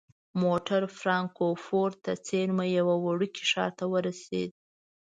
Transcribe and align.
موټر 0.43 0.81
فرانکفورت 0.99 1.95
ته 2.05 2.13
څیرمه 2.27 2.65
یوه 2.77 2.95
وړوکي 3.05 3.43
ښار 3.51 3.71
ته 3.79 3.85
ورسید. 3.93 4.49